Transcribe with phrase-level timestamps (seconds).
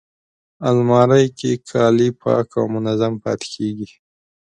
[0.69, 3.89] الماري کې کالي پاک او منظم پاتې کېږي